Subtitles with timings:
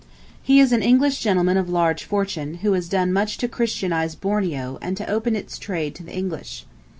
[0.41, 4.79] He is an English gentleman of large fortune who has done much to Christianize Borneo,
[4.81, 6.65] and to open its trade to the English.